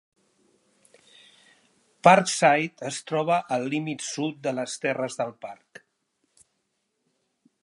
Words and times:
Parkside 2.07 2.87
es 2.91 2.99
troba 3.11 3.39
al 3.57 3.69
límit 3.77 4.03
sud 4.09 4.43
de 4.49 4.57
les 4.61 4.79
terres 4.87 5.23
del 5.23 5.39
parc. 5.47 5.87